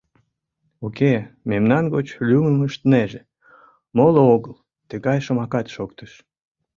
—Уке, 0.85 1.13
мемнан 1.49 1.85
гоч 1.93 2.07
лӱмым 2.27 2.57
ыштынеже, 2.67 3.21
моло 3.97 4.21
огыл,— 4.35 4.55
тыгай 4.89 5.19
шомакат 5.25 5.67
шоктыш. 5.75 6.11